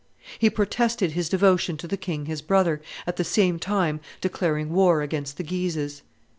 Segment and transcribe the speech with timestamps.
[0.39, 5.03] He protested his devotion to the king his brother, at the same time declaring war
[5.03, 6.01] against the Guises.